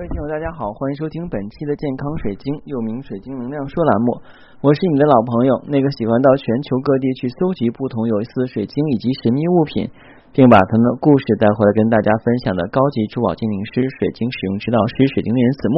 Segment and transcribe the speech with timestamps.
[0.00, 4.16] 各位听友，大家好，欢迎收听本期的健康水晶，又名水晶能量说栏目。
[4.64, 9.84] 我是你的老朋友，那个喜欢到全球各地去搜集不同有意思的水晶以及神秘物品，
[10.32, 15.76] 并把他们的故事带回来跟大家分享的高级珠宝鉴定师、水晶使用指导师、水晶人子墨。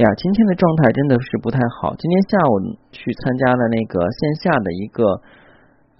[0.00, 1.92] 呀，今天的状态真的是不太好。
[1.92, 5.20] 今天下午去参加了那个线下的一个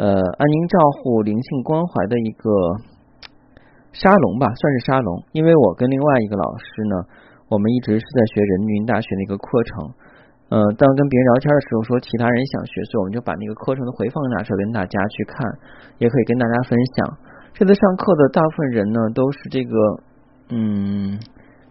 [0.00, 2.48] 呃安宁照护、灵性关怀的一个。
[3.92, 6.96] 沙龙吧，算是沙龙，因为我跟另外一个老师呢，
[7.48, 9.92] 我们一直是在学人民大学的一个课程。
[10.48, 15.44] 呃，当跟别人聊天的时候说其他人想学，所以我们就把那个课程的回放拿出来跟大家去看，
[15.96, 17.18] 也可以跟大家分享。
[17.52, 19.72] 这次上课的大部分人呢，都是这个
[20.48, 21.20] 嗯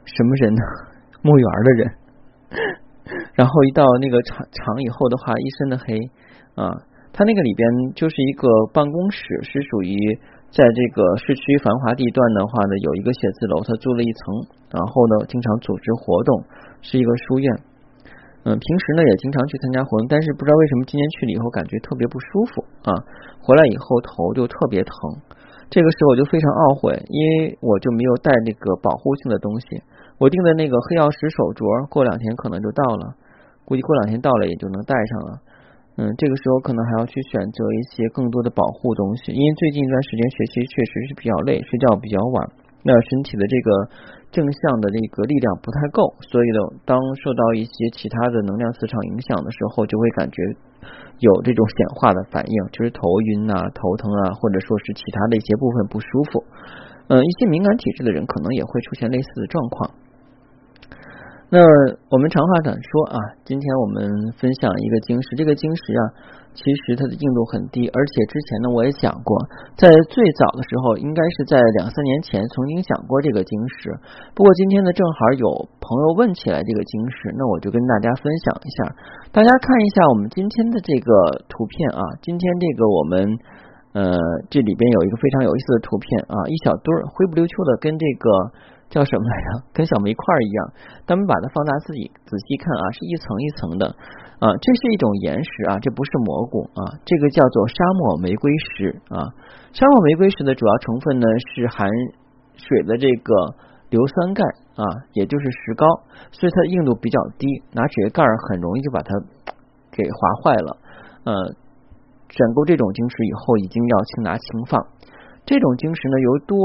[0.06, 0.62] 什么人呢？
[1.22, 1.92] 墓园的人。
[3.34, 5.98] 然后一到那个场场以后的话，一身的黑
[6.54, 6.70] 啊，
[7.14, 10.20] 他那个里边就是一个办公室，是属于。
[10.52, 16.44] 在这个市区繁华地段的话呢，有一个写字楼，他租了一层，然后呢，经常组织活动，
[16.82, 17.48] 是一个书院。
[18.44, 22.92] 嗯，平时呢也经常去参加活动，但是不知道为什么今天去了以后感觉特别不舒服啊，
[23.40, 24.92] 回来以后头就特别疼。
[25.72, 29.80] 这个时候我就非常懊悔，因为我就没有带那个保护性的东西。
[30.20, 33.16] 我订的那个黑曜石手镯，过两天可能就到了，
[33.64, 35.40] 估计过两天到了也就能戴上了。
[36.00, 42.48] 嗯，这个时候可能还要去选择一些更多的保护东西，因为最近一段时间学习确实是比较累，睡觉比较晚，
[42.84, 43.70] 那身体的这个
[44.32, 50.42] 正向的这个力量不太够，所以呢，当受到一些其他的能量磁场影响的时候，就会感觉
[51.20, 56.44] 有这种显化的反应，就是头晕啊、头疼啊，或者说是其他的一些部分不舒服。
[57.12, 59.92] 嗯，一些敏感体质的人可能也会出现类似的状况。
[61.52, 61.60] 那
[62.08, 64.08] 我们长话短说啊，今天我们
[64.40, 66.04] 分享一个晶石，这个晶石啊，
[66.56, 69.36] 其实它的硬度很低，而且之前呢我也讲过，
[69.76, 73.92] 在最早的时候，应该是在两三年前曾经讲过这个晶石。
[74.32, 78.96] 不过今天呢，正好有朋友问起来这个晶石，那我就跟大家分享一下。
[79.36, 81.12] 大家看一下我们今天的这个
[81.52, 83.28] 图片啊，今天这个我们
[83.92, 84.16] 呃
[84.48, 88.56] 这里边有一个非常有意思的图片啊，一小堆儿灰不溜秋的，跟这个。
[88.92, 89.48] 叫什么来着？
[89.72, 90.60] 跟小煤块一样。
[91.08, 93.88] 咱们把它放大，自己仔细看啊，是一层一层的
[94.44, 94.52] 啊。
[94.60, 97.00] 这是一种岩石啊，这不是蘑菇啊。
[97.08, 99.32] 这个叫做沙漠玫瑰石啊。
[99.72, 101.26] 沙漠玫瑰石的主要成分呢
[101.56, 101.88] 是含
[102.60, 103.56] 水的这个
[103.90, 104.44] 硫酸钙
[104.76, 105.88] 啊，也就是石膏，
[106.36, 109.16] 所以它的硬度比较低，拿指甲盖很容易就把它
[109.96, 110.78] 给划坏了。
[111.24, 111.32] 呃，
[112.28, 114.80] 选购这种晶石以后，一定要轻拿轻放。
[115.46, 116.58] 这种晶石呢，由多。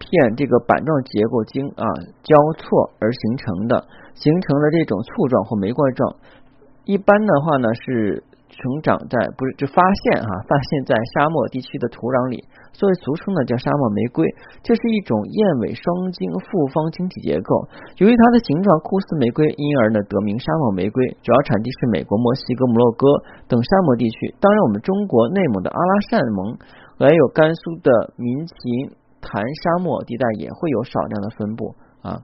[0.00, 1.84] 片这个板状结构经啊
[2.24, 3.84] 交错而形成的，
[4.14, 6.16] 形成了这种簇状或玫瑰状。
[6.84, 14.26] 一般的话呢是成长在不是就发现哈 发现在沙漠地区的土壤里，所以俗称呢叫沙漠玫瑰。
[14.64, 17.68] 这是一种燕尾双茎复方晶体结构，
[18.02, 20.98] 由于它的形状酷似玫瑰，因而呢得名沙漠玫瑰。
[21.22, 23.06] 主要产地是美国、墨西哥、摩洛哥
[23.46, 26.58] 等沙漠地区，当然我们中国内蒙的阿拉善盟，
[26.98, 28.98] 还有甘肃的民勤。
[29.20, 32.20] 潭沙漠地带也会有少量的分布啊。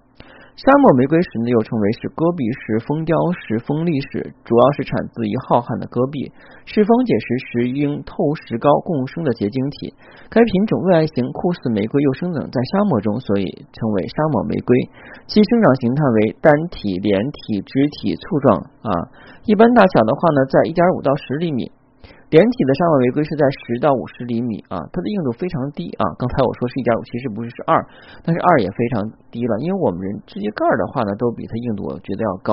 [0.56, 3.12] 沙漠玫瑰石呢，又称为是戈壁石、蜂雕
[3.44, 6.32] 石、蜂砾石，主要是产自于浩瀚的戈壁，
[6.64, 9.92] 是方解石石英透石膏共生的结晶体。
[10.32, 14.72] 该品种外形酷似玫瑰，又生长在沙漠中，所以称为沙漠玫瑰。
[15.28, 19.12] 其生长形态为单体、连体、枝体、簇状啊。
[19.44, 21.68] 一般大小的话呢，在一点五到十厘米。
[22.30, 26.04] 连体的沙漠玫瑰是在十到五十厘米啊，它的硬度非常低啊。
[26.18, 27.78] 刚才我说是一点五，其实不是是二，
[28.26, 32.52] 但是二也非常低了，因为我们人指甲盖的话呢，都比它硬度我觉得要高。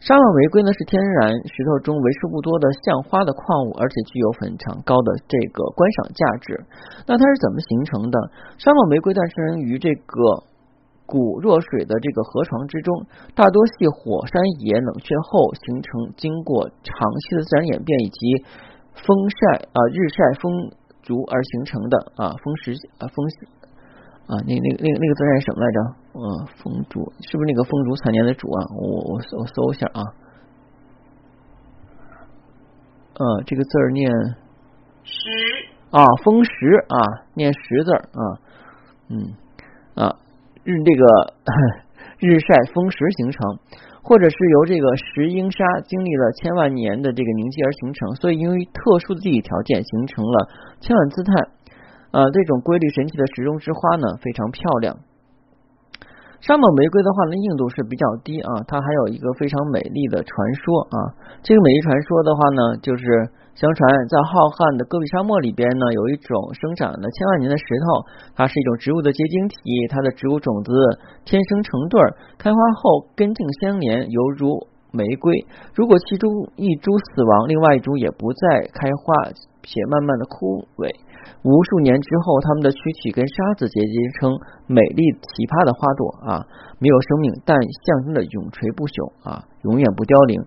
[0.00, 6.56] 沙漠玫瑰呢是天然石头中为数不多的像花的矿物，而且具有很长高的这个观赏价值。
[7.06, 8.16] 那它是怎么形成的？
[8.56, 10.48] 沙漠玫瑰诞生于这个。
[11.10, 13.04] 古弱水的这个河床之中，
[13.34, 18.44] 大多系火山岩冷却后形成，经过长期的自然演变以及
[18.94, 20.70] 风晒啊日晒风
[21.02, 23.26] 足而形成的啊风石啊风
[24.30, 25.78] 啊那那那个那个字念什么来着？
[26.14, 26.22] 嗯，
[26.62, 28.66] 风烛是不是那个风烛残年的烛啊？
[28.78, 30.00] 我我我搜一下啊，
[33.18, 34.08] 呃，这个字儿念
[35.02, 35.18] 石
[35.90, 36.50] 啊，风石
[36.86, 38.22] 啊，念石字啊，
[39.08, 39.34] 嗯
[39.96, 40.16] 啊。
[40.70, 41.02] 日这个
[42.22, 43.42] 日晒风蚀形成，
[44.06, 51.32] 或者是由这个石英砂经历了千万年的这个凝结而形成，所以因为特殊的地理条件，形成了千万姿态。
[52.12, 54.98] 呃，这种规律神奇的石中之花呢，非常漂亮。
[56.40, 60.96] 沙漠玫瑰的话呢，硬度是比较低啊，它还有一个非常美丽的传说啊。
[61.44, 63.04] 这个美丽传说的话呢，就是
[63.52, 67.84] 相传在浩瀚的戈壁沙漠里边呢，有一种生长了千万年的石头，
[68.32, 69.56] 它是一种植物的结晶体，
[69.92, 70.72] 它的植物种子
[71.28, 75.46] 天生成对儿，开花后根茎相连，犹如玫瑰。
[75.74, 79.30] 如果其中一株死亡，另外一株也不再开花，
[79.62, 80.90] 且慢慢的枯萎。
[81.44, 84.32] 无数年之后，它们的躯体跟沙子结晶成
[84.66, 86.30] 美丽奇葩的花朵啊，
[86.80, 90.40] 没有生命，但象征着永垂不朽啊，永远不凋零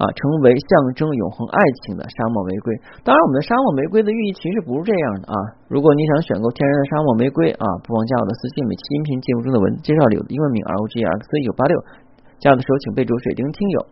[0.00, 2.72] 啊，成为象征永恒爱情的沙漠玫瑰。
[3.04, 5.36] 当然，我们的沙漠玫瑰的寓意其实不是这样的啊。
[5.68, 11.76] 如果你想选购天然的沙漠玫瑰啊，不妨加我的私信，每期音频节目中的文介绍里有英文名 R O G X 一九八六。
[12.38, 13.86] 这样的时候请备注水晶听友。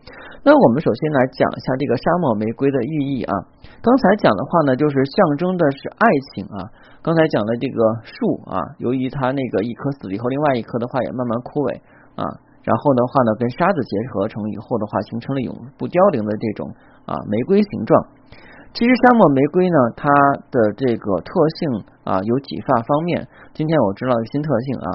[0.44, 3.32] 那我们首先来讲一下这个沙漠玫瑰的寓意啊。
[3.80, 6.66] 刚才讲的话呢，就是象征的是爱情啊。
[7.02, 11.80] 刚才讲的这个树啊，由于它那个一棵死了以后，另外一棵的话也慢慢枯萎
[12.14, 12.26] 啊。
[12.62, 16.70] 然后的话呢，跟沙子结合成以后的话，形成了永不凋零的这种
[17.06, 18.06] 啊玫瑰形状。
[18.74, 20.08] 其实沙漠玫瑰呢，它
[20.50, 23.26] 的这个特性啊有几发方面。
[23.54, 24.88] 今天我知道一个新特性啊。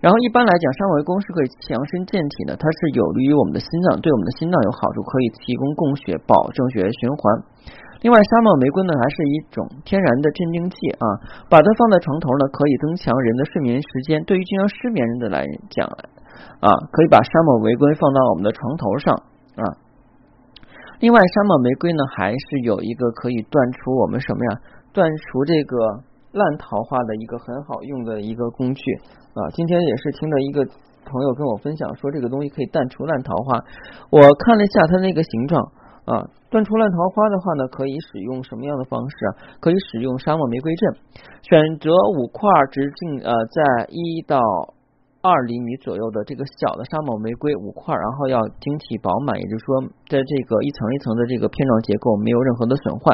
[0.00, 7.20] 然后一般来讲，沙漠玫瑰是可以强身健体的，它是有利于我们的心脏，对我们的心脏有好处，可以提供供血，保证血液循环。
[8.00, 11.04] 另外，沙漠玫瑰呢还是一种天然的镇静剂啊，
[11.52, 14.24] 把它放在床头呢，可以增强人的睡眠时间。
[14.24, 15.84] 对于经常失眠人的来讲
[16.64, 19.12] 啊，可以把沙漠玫瑰放到我们的床头上
[19.60, 19.64] 啊。
[21.04, 24.60] 另外，沙漠玫瑰呢还是有一个可以断除我们什么呀？
[24.96, 26.08] 断除这个。
[26.32, 28.82] 烂桃花的一个很好用的一个工具
[29.34, 29.48] 啊！
[29.52, 30.64] 今天也是听到一个
[31.04, 33.58] 朋友跟我分享说，这个东西可以断除烂桃花。
[34.10, 35.62] 我看了一下它那个形状
[36.04, 39.30] 啊，断除烂桃花的话呢，可以使用什么样的方式啊？
[39.60, 40.94] 可以使用沙漠玫瑰阵，
[41.42, 44.40] 选择五块直径呃在一到。
[45.22, 53.12] 二厘米左右的这个小的沙漠玫瑰五块，然后要晶体饱满，也就是说，在这个一层一层的这个片状结构没有任何的损坏。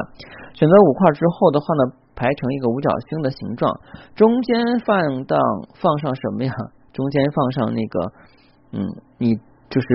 [0.55, 1.83] 选择五块之后的话呢，
[2.17, 3.71] 排成一个五角星的形状，
[4.17, 5.39] 中间放荡
[5.79, 6.53] 放上什么呀？
[6.93, 8.01] 中间放上那个，
[8.73, 8.81] 嗯，
[9.19, 9.37] 你
[9.69, 9.87] 就是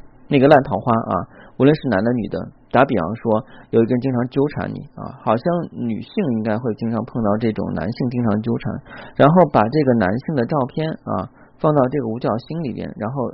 [0.26, 1.14] 那个烂桃花啊，
[1.58, 2.38] 无论是男的女的。
[2.72, 8.74] 打比方说，有一个人经常纠缠你啊，好像女性应该会经常碰到这种男性经常纠缠，
[9.14, 11.44] 然后把这个男性的照片啊。
[11.58, 13.32] 放到这个五角星里边，然后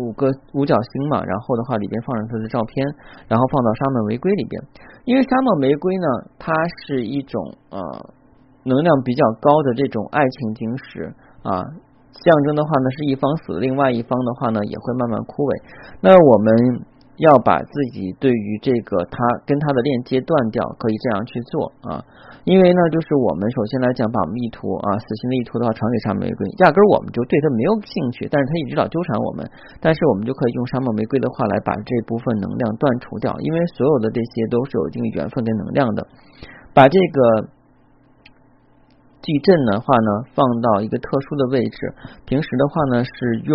[0.00, 2.86] 五个五角星嘛，然后的话里边放上他的照片，
[3.28, 4.62] 然后放到沙漠玫瑰里边。
[5.04, 6.06] 因为沙漠玫瑰呢，
[6.38, 6.52] 它
[6.82, 7.36] 是一种
[7.70, 7.78] 呃
[8.64, 11.12] 能量比较高的这种爱情晶石
[11.42, 11.60] 啊，
[12.12, 15.52] 象征的话呢是一方死，另外一方的话呢也会慢慢枯萎。
[16.00, 16.84] 那我们
[17.20, 22.00] 要把自己对于这个他跟他的链接断掉，可以这样去做啊。
[22.48, 29.44] 因为呢，就是我们首先来讲，把我们意图啊，死心的意图的话传给沙漠玫瑰，压根儿我们就对他没有兴趣，但是他一直老纠缠我们，
[29.78, 36.08] 但是我们就可以用沙漠玫瑰的话来把这部分能量断除掉，因为所有的这些都是有一定缘分跟能量的，
[36.72, 37.52] 把这个
[39.20, 41.76] 矩阵的话呢放到一个特殊的位置，
[42.24, 43.54] 平时的话呢是用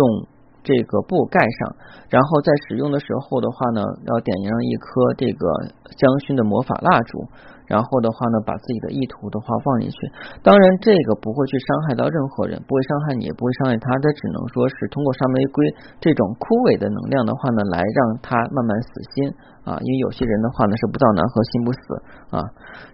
[0.66, 1.76] 这个布盖上，
[2.10, 5.46] 然后在使用的时候的话呢，要点燃一颗这个
[5.94, 7.22] 香薰的魔法蜡烛。
[7.66, 9.98] 然后的话呢，把自己的意图的话放进去，
[10.42, 15.66] 当然这个不会去伤害到任何人，不会伤害你，也不会伤害他，这只能说是通过沙玫瑰
[16.00, 19.30] 这种枯萎的能量的话呢，来让他慢慢死心
[19.66, 21.80] 啊，因为有些人的话呢是不到南河心不死
[22.30, 22.38] 啊，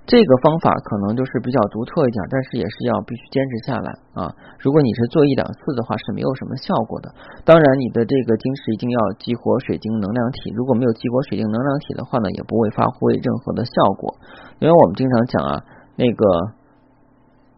[0.09, 4.33] 这个方法可能就是比较独特一点，但是也是要必须坚持下来啊。
[4.57, 7.13] 如果你是做一两次的话是没有什么效果的，
[7.45, 14.17] 当然你的这个晶石一定要激活水晶能量体，如果没有激活水晶能量体的话呢，也不会发挥任何的效果。
[14.63, 15.59] 因为我们经常讲啊，
[15.99, 16.23] 那个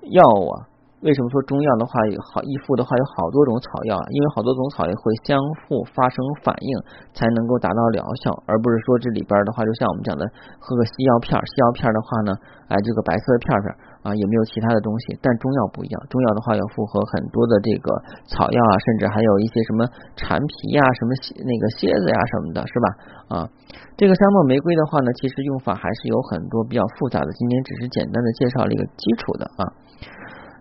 [0.08, 0.72] 药啊，
[1.04, 4.04] 为什么说中药的话有好一副的话有好多种草药啊？
[4.08, 5.36] 因为好多种草药会相
[5.68, 6.72] 互发生反应，
[7.12, 10.24] 才能够达到疗效，而不是说这里边的话，就像我们讲的
[10.58, 12.32] 喝个西药片，西药片的话呢，
[12.72, 13.68] 哎，这个白色的片片
[14.04, 15.18] 啊，也没有其他的东西。
[15.24, 17.88] 但中药不一样，中药的话要复合很多的这个
[18.28, 22.86] 草药啊，甚至还有一些什么蝉皮呀、什么那个蝎子呀什么的，是吧？
[23.32, 23.48] 啊。
[23.96, 27.32] 这个沙漠玫瑰的话呢，其实用法还是有很多比较复杂的。
[27.32, 29.62] 今天只是简单的介绍了一个基础的啊。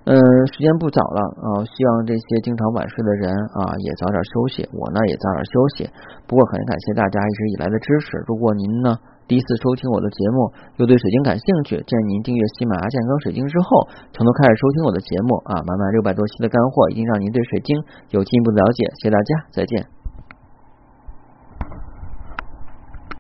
[0.05, 0.19] 嗯，
[0.51, 5.89] 时间不早了啊，希望这些经常晚睡的人啊也早点休息，我呢也早点休息。
[6.27, 8.19] 不过很感谢大家一直以来的支持。
[8.27, 15.63] 如果您呢第一次收听我的节目，又对水晶感兴趣，建议您订阅喜马拉雅健康水晶之后，从头开始收听我的节目啊。
[15.63, 17.77] 满满六百多期的干货，一定让您对水晶
[18.11, 18.83] 有进一步的了解。
[19.01, 20.02] 谢谢大家，再见。